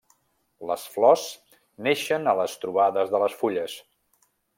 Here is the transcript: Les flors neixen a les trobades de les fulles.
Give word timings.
Les 0.69 0.85
flors 0.93 1.25
neixen 1.87 2.25
a 2.31 2.33
les 2.39 2.57
trobades 2.63 3.13
de 3.13 3.21
les 3.25 3.37
fulles. 3.43 3.77